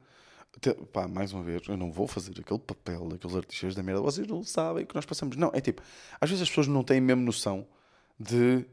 [0.91, 4.01] Pá, mais uma vez, eu não vou fazer aquele papel daqueles artistas da merda.
[4.01, 5.35] Vocês não sabem o que nós passamos.
[5.35, 5.81] Não, é tipo,
[6.19, 7.67] às vezes as pessoas não têm mesmo noção
[8.19, 8.65] de.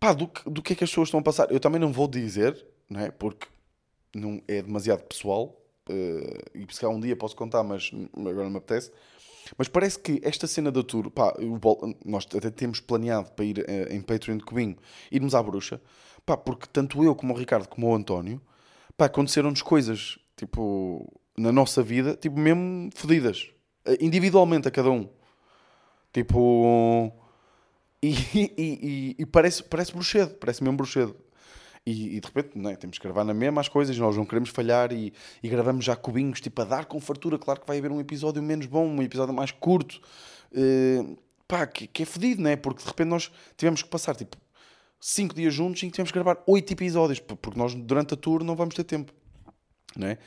[0.00, 1.50] pá, do do que é que as pessoas estão a passar.
[1.50, 3.10] Eu também não vou dizer, não é?
[3.10, 3.46] Porque
[4.14, 5.60] não é demasiado pessoal.
[5.88, 8.90] Uh, e se calhar um dia posso contar, mas agora não me apetece.
[9.58, 11.34] Mas parece que esta cena da tour, pá,
[12.04, 14.76] nós até temos planeado para ir uh, em Patreon de Cubinho,
[15.12, 15.80] irmos à bruxa,
[16.24, 18.40] pá, porque tanto eu como o Ricardo como o António,
[18.96, 23.50] pá, aconteceram-nos coisas tipo, na nossa vida, tipo, mesmo fodidas.
[23.84, 25.08] Eh, individualmente a cada um.
[26.12, 27.12] Tipo.
[28.02, 31.16] E, e, e, e parece, parece bruxedo, parece mesmo bruxedo.
[31.86, 32.76] E, e, de repente não é?
[32.76, 35.94] temos que gravar na mesma as coisas, nós não queremos falhar e, e, gravamos já
[35.94, 37.38] cubinhos, tipo a dar com fartura.
[37.38, 40.00] Claro que vai haver um episódio menos bom, um episódio mais curto,
[40.52, 42.56] uh, pá, que, que é fedido, não é?
[42.56, 44.36] Porque de repente nós tivemos que passar tipo
[44.98, 48.56] 5 dias juntos e tivemos que gravar 8 episódios, porque nós durante a tour não
[48.56, 49.12] vamos ter tempo,
[49.98, 50.18] não é?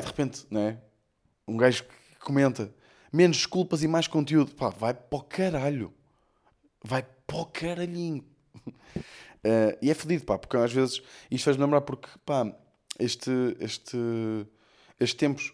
[0.00, 0.78] De repente, não é?
[1.46, 2.72] Um gajo que comenta
[3.14, 5.92] menos desculpas e mais conteúdo, pá, vai para o caralho,
[6.82, 8.24] vai para o caralhinho.
[8.66, 12.52] Uh, e é fedido, pá, porque às vezes isto faz-me lembrar porque, pá,
[12.98, 13.96] este, este,
[14.98, 15.52] estes tempos,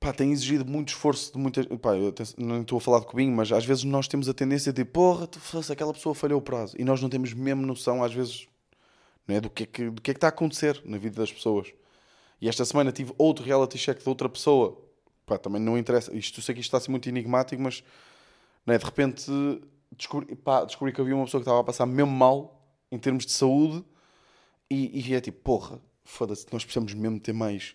[0.00, 1.66] pá, tem exigido muito esforço de muitas.
[1.66, 4.72] Pá, eu não estou a falar de cubinho, mas às vezes nós temos a tendência
[4.72, 5.38] de, porra, tu
[5.70, 6.74] aquela pessoa falhou o prazo.
[6.76, 8.48] E nós não temos mesmo noção, às vezes,
[9.28, 11.32] né, do, que é que, do que é que está a acontecer na vida das
[11.32, 11.72] pessoas.
[12.44, 14.78] E esta semana tive outro reality check de outra pessoa,
[15.24, 16.14] pá, também não interessa.
[16.14, 17.82] Isto, sei que isto está a ser muito enigmático, mas
[18.66, 19.32] né, de repente
[19.90, 23.24] descobri, pá, descobri que havia uma pessoa que estava a passar mesmo mal em termos
[23.24, 23.82] de saúde
[24.70, 27.74] e, e é tipo, porra, foda-se, nós precisamos mesmo ter mais.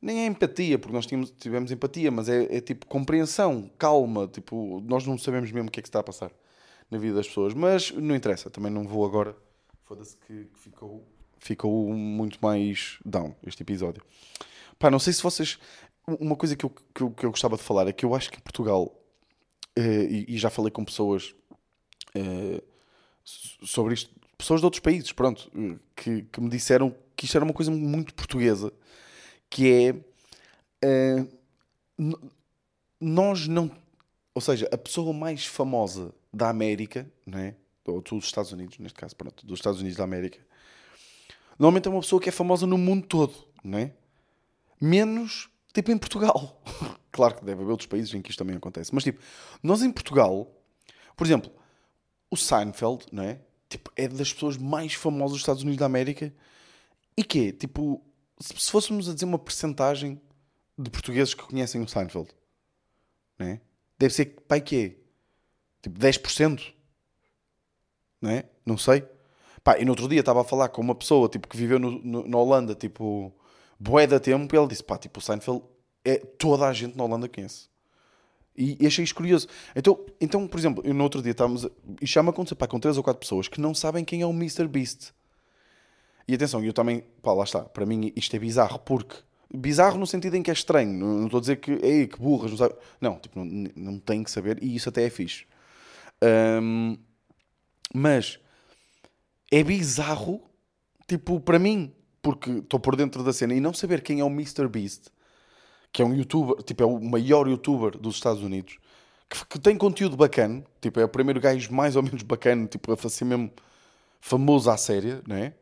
[0.00, 4.26] Nem é empatia, porque nós tínhamos, tivemos empatia, mas é, é, tipo compreensão, calma.
[4.28, 6.32] Tipo, nós não sabemos mesmo o que é que está a passar
[6.90, 9.36] na vida das pessoas, mas não interessa, também não vou agora.
[9.84, 11.06] Foda-se que, que ficou,
[11.40, 14.02] ficou muito mais down este episódio.
[14.78, 15.58] Pá, não sei se vocês.
[16.06, 18.30] Uma coisa que eu, que eu, que eu gostava de falar é que eu acho
[18.30, 18.94] que Portugal,
[19.76, 21.34] eh, e, e, já falei com pessoas
[22.14, 22.62] eh,
[23.24, 25.50] sobre isto, pessoas de outros países, pronto,
[25.94, 28.72] que, que me disseram que isto era uma coisa muito portuguesa,
[29.48, 29.70] que
[30.82, 31.24] é
[32.98, 33.70] nós não,
[34.34, 37.54] ou seja, a pessoa mais famosa da América, não é?
[37.86, 40.38] ou dos Estados Unidos, neste caso, pronto, dos Estados Unidos da América,
[41.60, 43.92] normalmente é uma pessoa que é famosa no mundo todo, não é?
[44.80, 46.62] Menos tipo em Portugal.
[47.12, 49.20] claro que deve haver outros países em que isto também acontece, mas tipo,
[49.62, 50.50] nós em Portugal,
[51.14, 51.52] por exemplo,
[52.30, 53.40] o Seinfeld, não é?
[53.68, 56.32] Tipo, é das pessoas mais famosas dos Estados Unidos da América.
[57.14, 58.02] E que é, tipo,
[58.40, 60.18] se fôssemos a dizer uma percentagem
[60.78, 62.30] de portugueses que conhecem o Seinfeld,
[63.38, 63.60] né?
[63.98, 64.88] deve ser, pai, que é?
[65.82, 66.72] Tipo, 10%?
[68.20, 68.48] Não é?
[68.64, 69.04] Não sei.
[69.62, 71.90] Pá, e no outro dia estava a falar com uma pessoa, tipo, que viveu no,
[71.90, 73.32] no, na Holanda, tipo,
[73.78, 75.62] bué da tempo, e ele disse, pá, tipo, o Seinfeld
[76.04, 77.70] é toda a gente na Holanda conhece.
[78.56, 79.48] E, e achei isto curioso.
[79.74, 81.66] Então, então, por exemplo, no outro dia estávamos.
[82.00, 84.30] E chama a pá, com três ou quatro pessoas que não sabem quem é o
[84.30, 84.66] Mr.
[84.68, 85.12] Beast.
[86.28, 87.02] E atenção, eu também.
[87.22, 87.60] Pá, lá está.
[87.60, 89.16] Para mim isto é bizarro, porque.
[89.52, 90.92] Bizarro no sentido em que é estranho.
[90.92, 91.72] Não, não estou a dizer que.
[91.82, 92.74] Ei, que burras, não sabe.
[93.00, 94.62] Não, tipo, não, não tem que saber.
[94.62, 95.46] E isso até é fixe.
[96.62, 96.98] Um,
[97.94, 98.38] mas.
[99.50, 100.40] É bizarro,
[101.06, 101.92] tipo, para mim.
[102.22, 104.68] Porque estou por dentro da cena e não saber quem é o Mr.
[104.68, 105.10] Beast
[105.92, 108.78] que é um youtuber, tipo, é o maior youtuber dos Estados Unidos,
[109.28, 112.92] que, que tem conteúdo bacana, tipo, é o primeiro gajo mais ou menos bacana, tipo,
[112.92, 113.50] a fazer mesmo
[114.20, 115.54] famoso à séria, não é?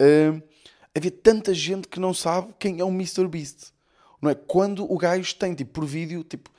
[0.00, 0.42] Uh,
[0.94, 3.26] havia tanta gente que não sabe quem é o Mr.
[3.26, 3.72] Beast,
[4.20, 4.34] não é?
[4.34, 6.50] Quando o gajo tem, tipo, por vídeo, tipo,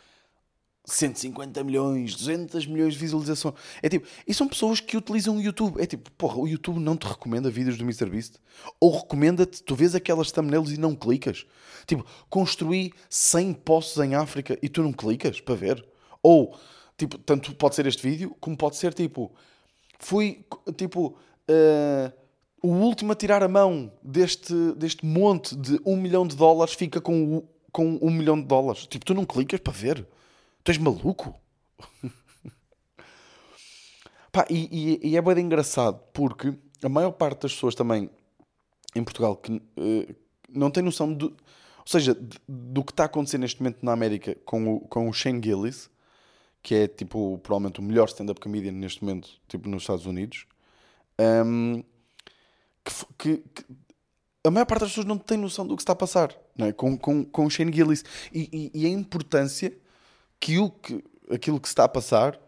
[0.85, 3.55] 150 milhões, 200 milhões de visualizações.
[3.81, 5.81] É tipo, e são pessoas que utilizam o YouTube.
[5.81, 8.35] É tipo, porra, o YouTube não te recomenda vídeos do MrBeast?
[8.79, 11.45] Ou recomenda-te, tu vês aquelas thumbnails e não clicas?
[11.87, 15.85] Tipo, construí 100 posts em África e tu não clicas para ver?
[16.21, 16.57] Ou,
[16.97, 19.31] tipo, tanto pode ser este vídeo, como pode ser tipo,
[19.99, 20.45] fui,
[20.75, 21.17] tipo,
[21.49, 22.11] uh,
[22.61, 26.99] o último a tirar a mão deste, deste monte de um milhão de dólares fica
[26.99, 28.87] com, com um milhão de dólares.
[28.87, 30.07] Tipo, tu não clicas para ver?
[30.65, 31.39] Tu és maluco?
[34.33, 38.09] Pá, e, e, e, é bem engraçado porque a maior parte das pessoas também
[38.95, 40.15] em Portugal que uh,
[40.49, 43.91] não tem noção do, ou seja, de, do que está a acontecer neste momento na
[43.91, 45.87] América com o, com o Shane Gillis,
[46.63, 50.47] que é tipo provavelmente o melhor stand-up comedian neste momento, tipo nos Estados Unidos.
[51.19, 51.83] Um,
[53.19, 53.65] que, que,
[54.43, 56.73] a maior parte das pessoas não tem noção do que está a passar não é?
[56.73, 59.84] com, com, com o Shane Gillis e, e, e a importância
[60.45, 62.39] que, o que aquilo que se está a passar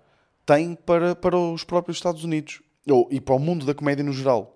[0.45, 4.13] tem para, para os próprios Estados Unidos ou, e para o mundo da comédia no
[4.13, 4.55] geral.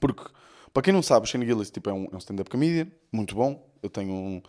[0.00, 0.22] Porque,
[0.72, 3.68] para quem não sabe, Shane Gillis tipo, é um, é um stand-up comedian, muito bom.
[3.82, 4.42] Eu tenho um,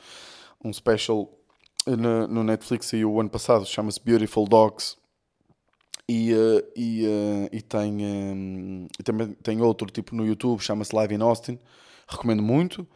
[0.64, 1.32] um special
[1.88, 4.98] no, no Netflix e o ano passado, chama-se Beautiful Dogs.
[6.08, 10.96] E, uh, e, uh, e tem, um, e também tem outro tipo no YouTube, chama-se
[10.96, 11.60] Live in Austin.
[12.08, 12.88] Recomendo muito.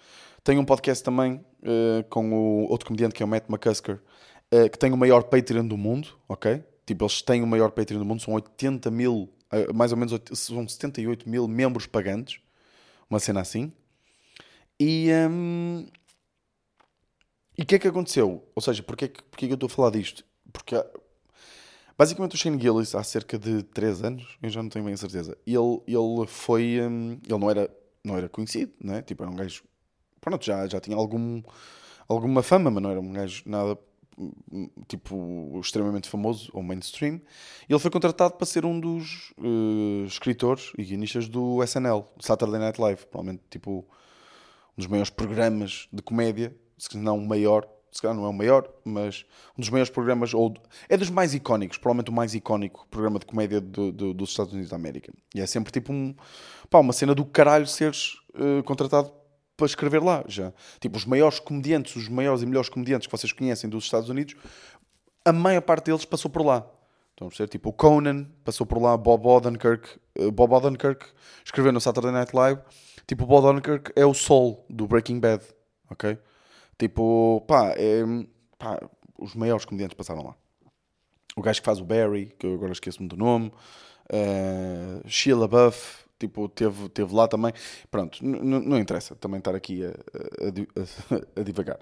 [0.43, 3.99] Tenho um podcast também uh, com o outro comediante que é o Matt McCusker,
[4.53, 6.63] uh, que tem o maior Patreon do mundo, ok?
[6.85, 10.13] Tipo, eles têm o maior Patreon do mundo, são 80 mil, uh, mais ou menos,
[10.33, 12.39] são 78 mil membros pagantes,
[13.09, 13.71] uma cena assim.
[14.79, 15.85] E, um,
[17.57, 18.47] E o que é que aconteceu?
[18.55, 20.23] Ou seja, porquê, que- porquê que eu estou a falar disto?
[20.51, 20.75] Porque
[21.97, 24.97] basicamente o Shane Gillis, há cerca de 3 anos, eu já não tenho bem a
[24.97, 26.79] certeza, ele, ele foi.
[26.81, 27.69] hum, ele não era,
[28.03, 29.01] não era conhecido, não é?
[29.01, 29.63] Tipo, era um gajo.
[30.21, 31.41] Pronto, já, já tinha algum,
[32.07, 33.77] alguma fama, mas não era um gajo nada.
[34.87, 37.21] Tipo, extremamente famoso ou mainstream.
[37.67, 42.59] E ele foi contratado para ser um dos eh, escritores e guionistas do SNL, Saturday
[42.59, 43.05] Night Live.
[43.07, 43.85] Provavelmente, tipo,
[44.77, 48.33] um dos maiores programas de comédia, se não o maior, se calhar não é o
[48.33, 49.25] maior, mas
[49.57, 50.53] um dos maiores programas, ou
[50.87, 54.53] é dos mais icónicos, provavelmente o mais icónico programa de comédia do- do- dos Estados
[54.53, 55.11] Unidos da América.
[55.33, 56.13] E é sempre tipo um,
[56.69, 59.11] pá, uma cena do caralho seres eh, contratado
[59.59, 60.51] para escrever lá já.
[60.79, 64.35] Tipo, os maiores comediantes, os maiores e melhores comediantes que vocês conhecem dos Estados Unidos,
[65.23, 66.65] a maior parte deles passou por lá.
[67.11, 67.49] Estão a perceber?
[67.49, 69.99] Tipo, o Conan passou por lá, Bob Odenkirk.
[70.15, 71.05] eh, Bob Odenkirk
[71.43, 72.61] escreveu no Saturday Night Live.
[73.05, 75.43] Tipo, Bob Odenkirk é o Sol do Breaking Bad,
[75.91, 76.17] ok?
[76.77, 78.03] Tipo, pá, é,
[78.57, 78.79] pá,
[79.17, 80.35] os maiores comediantes passaram lá.
[81.35, 83.51] O gajo que faz o Barry, que eu agora esqueço-me do nome.
[84.11, 87.53] eh, Sheila Buff, tipo, teve, teve lá também.
[87.89, 91.79] Pronto, não interessa também estar aqui a, a- a a- divagar.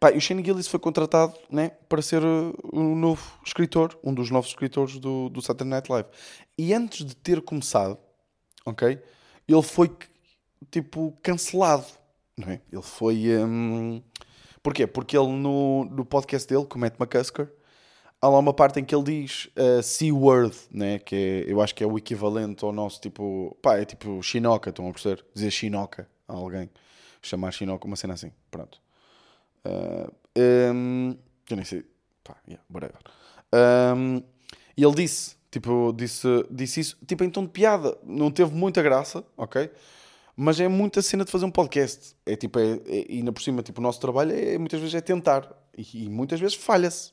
[0.00, 4.30] Pá, o Shane Gillis foi contratado né, para ser uh, um novo escritor, um dos
[4.30, 6.08] novos escritores do, do Saturday Night Live.
[6.58, 7.96] E antes de ter começado,
[8.66, 8.98] ok,
[9.46, 9.90] ele foi
[10.72, 11.84] tipo cancelado,
[12.36, 12.60] não é?
[12.72, 13.28] Ele foi.
[13.44, 14.02] hum,
[14.60, 14.86] Porquê?
[14.86, 17.52] Porque ele no, no podcast dele, com o Matt McCusker,
[18.22, 21.00] há lá uma parte em que ele diz uh, C-word, né?
[21.00, 23.56] que é, eu acho que é o equivalente ao nosso tipo.
[23.60, 25.24] pá, é tipo chinoca, estão a perceber?
[25.34, 26.70] Dizer chinoca a alguém,
[27.20, 28.80] chamar chinoca, uma cena assim, pronto.
[29.66, 30.10] Uh,
[30.72, 31.16] um,
[31.50, 31.84] eu nem sei.
[32.22, 33.00] Pá, yeah, whatever.
[33.52, 34.22] Um,
[34.76, 37.98] e ele disse, tipo, disse, disse isso, tipo, em tom de piada.
[38.04, 39.68] Não teve muita graça, ok?
[40.36, 42.14] Mas é muita cena de fazer um podcast.
[42.24, 44.94] É tipo, é, é, e ainda por cima, tipo, o nosso trabalho é muitas vezes
[44.94, 45.52] é tentar.
[45.76, 47.12] E, e muitas vezes falha-se,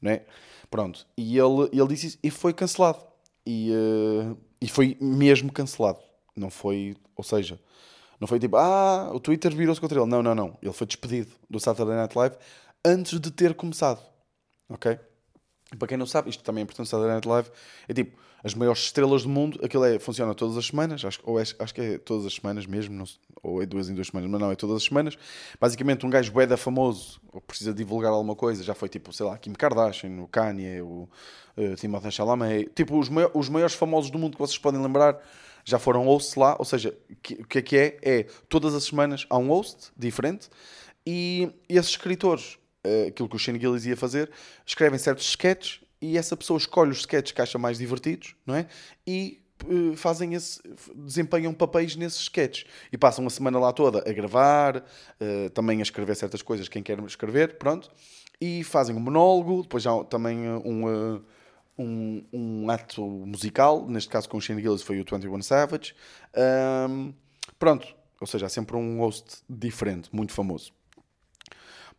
[0.00, 0.24] não é?
[0.70, 1.06] Pronto.
[1.16, 2.98] E ele, ele disse isso e foi cancelado.
[3.46, 5.98] E, uh, e foi mesmo cancelado.
[6.36, 7.58] Não foi, ou seja,
[8.20, 10.08] não foi tipo, ah, o Twitter virou-se contra ele.
[10.08, 10.58] Não, não, não.
[10.62, 12.36] Ele foi despedido do Saturday Night Live
[12.84, 14.00] antes de ter começado.
[14.68, 14.98] Ok?
[15.78, 17.50] Para quem não sabe, isto também é importante, Saturday Night Live
[17.88, 21.38] é tipo, as maiores estrelas do mundo, aquilo é, funciona todas as semanas, acho, ou
[21.38, 23.04] é, acho que é todas as semanas mesmo, não,
[23.42, 25.16] ou é duas em duas semanas, mas não, é todas as semanas.
[25.60, 29.38] Basicamente, um gajo bué famoso, ou precisa divulgar alguma coisa, já foi tipo, sei lá,
[29.38, 31.08] Kim Kardashian, o Kanye, o
[31.56, 35.18] uh, Timothée Chalamet, tipo, os, mai os maiores famosos do mundo que vocês podem lembrar,
[35.64, 37.98] já foram hosts lá, ou seja, o que é que é?
[38.02, 40.48] É, todas as semanas há um host diferente,
[41.06, 44.30] e esses escritores, uh, aquilo que o Shane Gillis ia fazer,
[44.66, 48.66] escrevem certos sketches, e essa pessoa escolhe os sketches que acha mais divertidos, não é?
[49.06, 50.60] E uh, fazem esse,
[50.94, 52.64] desempenham papéis nesses sketches.
[52.90, 56.82] E passam a semana lá toda a gravar, uh, também a escrever certas coisas, quem
[56.82, 57.90] quer escrever, pronto.
[58.40, 61.20] E fazem um monólogo, depois há também um,
[61.78, 65.94] um, um ato musical, neste caso com o Shane Gillis foi o 21 Savage.
[66.88, 67.12] Um,
[67.58, 67.86] pronto,
[68.20, 70.72] ou seja, há sempre um host diferente, muito famoso.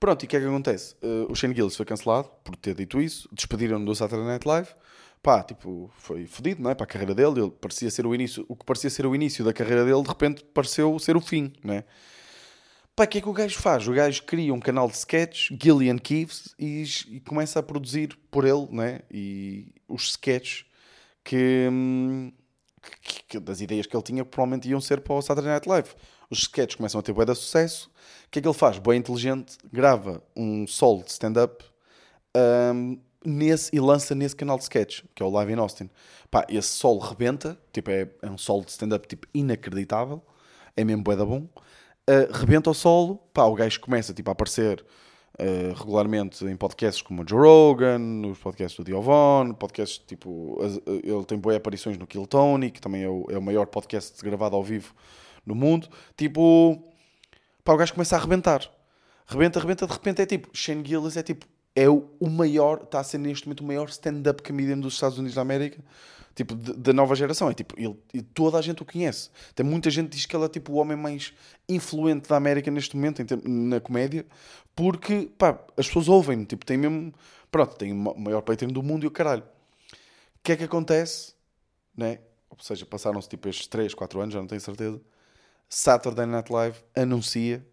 [0.01, 0.95] Pronto, e o que é que acontece?
[1.03, 4.69] Uh, o Shane Gillis foi cancelado por ter dito isso, despediram-no do Saturday Night Live.
[5.21, 6.73] Pá, tipo, foi fodido, não é?
[6.73, 9.45] Para a carreira dele, ele parecia ser o início, o que parecia ser o início
[9.45, 11.85] da carreira dele, de repente pareceu ser o fim, não é?
[12.95, 13.87] Pá, o que é que o gajo faz?
[13.87, 18.43] O gajo cria um canal de sketches, Gillian Keeves, e, e começa a produzir por
[18.43, 19.03] ele, não é?
[19.11, 20.65] E os sketches
[21.23, 22.33] que, hum,
[23.03, 25.89] que, que, das ideias que ele tinha, provavelmente iam ser para o Saturday Night Live.
[26.31, 27.91] Os sketches começam a ter bué de sucesso.
[28.27, 28.79] O que é que ele faz?
[28.79, 31.65] Bem inteligente, grava um solo de stand-up
[32.73, 35.89] um, nesse, e lança nesse canal de sketch, que é o Live in Austin.
[36.31, 40.21] Pá, esse solo rebenta, tipo, é, é um solo de stand-up tipo, inacreditável,
[40.77, 41.49] é mesmo bué da bom.
[42.09, 44.85] Uh, rebenta o solo, pá, o gajo começa tipo, a aparecer
[45.37, 50.79] uh, regularmente em podcasts como o Joe Rogan, nos podcasts do Diovon, podcasts tipo, as,
[50.87, 54.23] ele tem boas aparições no Kill Tony, que também é o, é o maior podcast
[54.23, 54.95] gravado ao vivo
[55.45, 55.87] no mundo.
[56.15, 56.81] Tipo,
[57.63, 58.69] pá, o gajo começa a arrebentar.
[59.27, 63.03] Rebenta, rebenta, de repente é tipo, Shane Gillis é tipo, é o, maior, está a
[63.03, 65.81] ser neste momento o maior stand-up comedian dos Estados Unidos da América,
[66.35, 67.49] tipo, da nova geração.
[67.49, 69.29] É tipo, ele, toda a gente o conhece.
[69.55, 71.33] Tem muita gente que diz que ele é tipo o homem mais
[71.69, 74.25] influente da América neste momento, na comédia,
[74.75, 77.13] porque, pá, as pessoas ouvem-no, tipo, tem mesmo,
[77.49, 79.43] pronto, tem o maior Patreon do mundo e o caralho.
[79.43, 81.35] O que é que acontece,
[81.95, 82.19] né?
[82.49, 84.99] Ou seja, passaram-se tipo estes 3, 4 anos, já não tenho certeza.
[85.73, 87.65] Saturday Night Live anuncia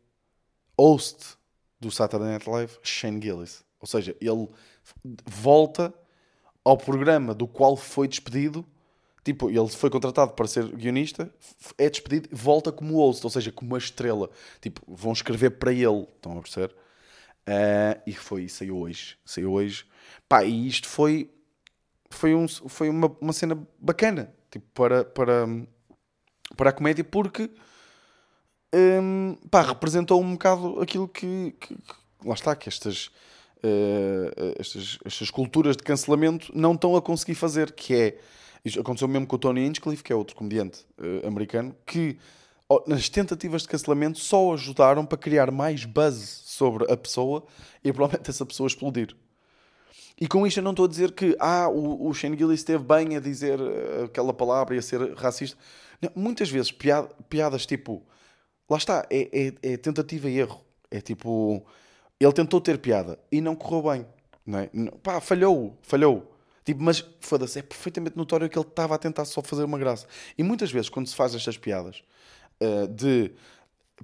[0.78, 1.37] host
[1.80, 3.64] do Saturday Night Live, Shane Gillis.
[3.80, 4.48] Ou seja, ele
[5.26, 5.92] volta
[6.64, 8.64] ao programa do qual foi despedido.
[9.24, 11.30] Tipo, ele foi contratado para ser guionista,
[11.76, 14.30] é despedido, volta como host, ou seja, como uma estrela.
[14.61, 16.74] Tipo, vão escrever para ele, estão a perceber?
[17.48, 19.18] Uh, e foi, saiu hoje.
[19.24, 19.84] Saiu hoje.
[20.28, 21.30] Pá, e isto foi,
[22.11, 25.46] foi, um, foi uma, uma cena bacana tipo, para, para,
[26.56, 27.50] para a comédia, porque
[28.74, 33.07] um, pá, representou um bocado aquilo que, que, que lá está, que estas,
[33.59, 38.18] uh, estas, estas culturas de cancelamento não estão a conseguir fazer, que é,
[38.78, 42.18] aconteceu mesmo com o Tony Hinchcliffe, que é outro comediante uh, americano, que
[42.87, 47.44] nas tentativas de cancelamento só ajudaram para criar mais buzz sobre a pessoa
[47.83, 49.16] e provavelmente essa pessoa explodir.
[50.20, 52.85] E com isto eu não estou a dizer que ah, o, o Shane Gillis esteve
[52.85, 55.57] bem a dizer eh, aquela palavra e a ser racista.
[56.02, 58.04] Não, muitas vezes piadas, piadas tipo
[58.68, 60.61] Lá está, é, é, é, tentativa e erro.
[60.90, 61.64] É tipo,
[62.20, 64.07] ele tentou ter piada e não correu bem.
[64.44, 64.70] Não é?
[65.02, 66.35] Pá, falhou, falhou.
[66.64, 70.07] Tipo, mas foda-se, é perfeitamente notório que ele estava a tentar só fazer uma graça.
[70.37, 72.02] E muitas vezes, quando se faz estas piadas
[72.61, 73.33] uh, de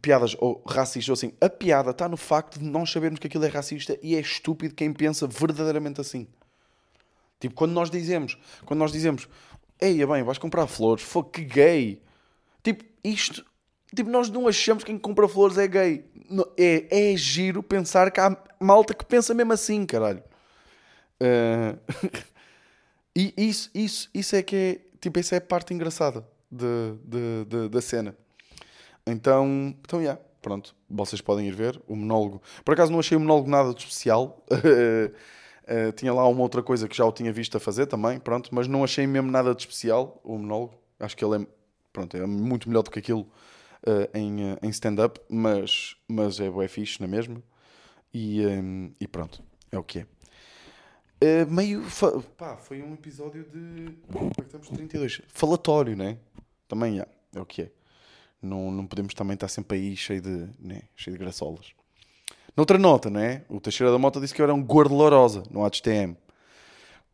[0.01, 3.45] piadas ou racistas ou assim, a piada está no facto de nós sabermos que aquilo
[3.45, 6.27] é racista e é estúpido quem pensa verdadeiramente assim.
[7.39, 9.29] Tipo, quando nós dizemos, quando nós dizemos,
[9.81, 12.03] eia bem, vais comprar flores, foi que gay.
[12.63, 13.45] Tipo, isto
[13.95, 16.05] Tipo, nós não achamos que quem compra flores é gay.
[16.57, 20.23] É, é giro pensar que há malta que pensa mesmo assim, caralho.
[21.21, 21.79] Uh...
[23.15, 24.81] e isso, isso, isso é que é.
[25.01, 28.17] Tipo, essa é a parte engraçada de, de, de, da cena.
[29.07, 30.75] Então, então, yeah, pronto.
[30.89, 32.41] Vocês podem ir ver o monólogo.
[32.65, 34.43] Por acaso não achei o monólogo nada de especial.
[34.51, 38.49] uh, tinha lá uma outra coisa que já o tinha visto a fazer também, pronto.
[38.53, 40.75] Mas não achei mesmo nada de especial o monólogo.
[40.99, 41.47] Acho que ele é,
[41.93, 43.27] pronto, é muito melhor do que aquilo
[43.87, 47.43] uh, em, uh, em stand-up, mas, mas é bué fixe na mesma.
[48.13, 50.07] E, um, ehm, e pronto, é o que é.
[51.23, 51.83] Uh, meio.
[52.37, 53.97] Pá, foi um episódio de.
[54.13, 54.69] Como é que estamos?
[54.69, 55.23] 32.
[55.29, 56.19] Falatório, né?
[56.69, 57.71] Também é, é o que é.
[58.43, 60.83] Não, não podemos também estar sempre aí cheio de, né?
[60.95, 61.73] cheio de graçolas.
[62.57, 63.43] Noutra nota, não é?
[63.49, 66.17] O Teixeira da Mota disse que eu era um gordo lourosa no HTM.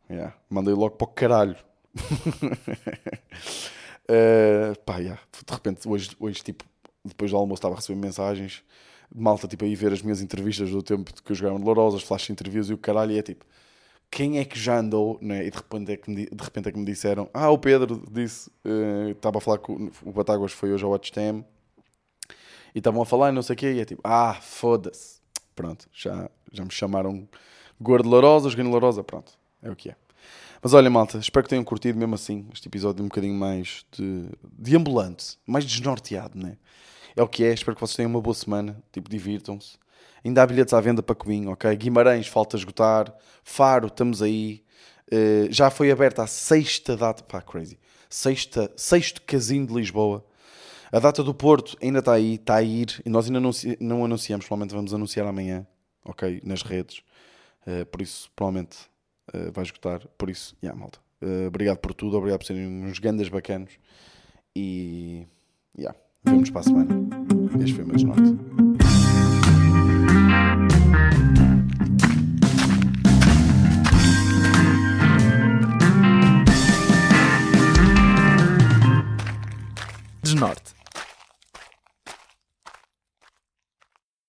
[0.09, 0.35] Yeah.
[0.49, 1.55] Mandei logo para o caralho.
[4.11, 5.21] Uh, pá, yeah.
[5.31, 6.65] de repente, hoje, hoje, tipo,
[7.03, 8.61] depois do almoço, estava a receber mensagens
[9.09, 12.03] de malta, tipo, aí ver as minhas entrevistas do tempo que eu jogava de Lourosas,
[12.03, 13.45] flash interviews e o caralho, e é tipo,
[14.09, 15.45] quem é que já andou, né?
[15.45, 18.03] E de repente é que me, de repente é que me disseram, ah, o Pedro
[18.11, 21.45] disse, uh, estava a falar com o Batáguas, foi hoje ao Watchtime,
[22.75, 25.21] e estavam a falar não sei o quê, e é tipo, ah, foda-se.
[25.55, 27.27] Pronto, já, já me chamaram
[27.79, 29.95] gordo Lourosa, joguei Lourosa, pronto, é o que é.
[30.61, 34.29] Mas olha, malta, espero que tenham curtido mesmo assim este episódio um bocadinho mais de,
[34.59, 36.55] de ambulante, mais desnorteado, né?
[37.15, 39.77] É o que é, espero que vocês tenham uma boa semana, tipo, divirtam-se.
[40.23, 41.75] Ainda há bilhetes à venda para Coimbra, ok?
[41.75, 43.11] Guimarães, falta esgotar.
[43.43, 44.63] Faro, estamos aí.
[45.11, 47.79] Uh, já foi aberta a sexta data, pá, crazy.
[48.07, 50.23] Sexta, sexto casino de Lisboa.
[50.91, 53.01] A data do Porto ainda está aí, está a ir.
[53.03, 55.65] E nós ainda anunci não anunciamos, provavelmente vamos anunciar amanhã,
[56.05, 56.39] ok?
[56.45, 57.01] Nas redes.
[57.65, 58.90] Uh, por isso, provavelmente
[59.33, 60.07] uh, vai esgotar.
[60.17, 60.99] Por isso, yeah, malta.
[61.21, 63.71] Uh, obrigado por tudo, obrigado por serem uns gandas bacanos.
[64.55, 65.25] E,
[65.77, 66.95] yeah, vemos para a semana.
[67.63, 68.37] Este foi o meu desnorte.
[80.23, 80.80] Desnorte.